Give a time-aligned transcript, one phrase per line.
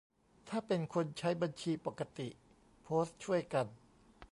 [0.49, 2.27] ถ้าเป็นคนใช้บัญชีปกติ
[2.83, 3.67] โพสต์ช่วยกัน